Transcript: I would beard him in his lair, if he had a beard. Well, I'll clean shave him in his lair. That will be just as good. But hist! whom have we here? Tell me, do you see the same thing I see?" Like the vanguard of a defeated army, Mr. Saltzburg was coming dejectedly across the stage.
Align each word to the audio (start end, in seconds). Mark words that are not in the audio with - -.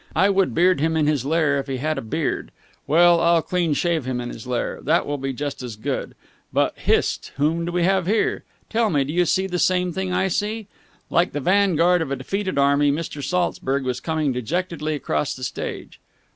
I 0.15 0.31
would 0.31 0.55
beard 0.55 0.79
him 0.79 0.97
in 0.97 1.05
his 1.05 1.25
lair, 1.25 1.59
if 1.59 1.67
he 1.67 1.77
had 1.77 1.99
a 1.99 2.01
beard. 2.01 2.51
Well, 2.87 3.19
I'll 3.21 3.43
clean 3.43 3.75
shave 3.75 4.05
him 4.05 4.19
in 4.19 4.29
his 4.29 4.47
lair. 4.47 4.79
That 4.81 5.05
will 5.05 5.19
be 5.19 5.31
just 5.31 5.61
as 5.61 5.75
good. 5.75 6.15
But 6.51 6.75
hist! 6.75 7.31
whom 7.35 7.67
have 7.67 8.07
we 8.07 8.11
here? 8.13 8.43
Tell 8.67 8.89
me, 8.89 9.03
do 9.03 9.13
you 9.13 9.27
see 9.27 9.45
the 9.45 9.59
same 9.59 9.93
thing 9.93 10.11
I 10.11 10.27
see?" 10.27 10.65
Like 11.11 11.33
the 11.33 11.39
vanguard 11.39 12.01
of 12.01 12.09
a 12.09 12.15
defeated 12.15 12.57
army, 12.57 12.91
Mr. 12.91 13.23
Saltzburg 13.23 13.83
was 13.85 13.99
coming 13.99 14.31
dejectedly 14.31 14.95
across 14.95 15.35
the 15.35 15.43
stage. 15.43 15.99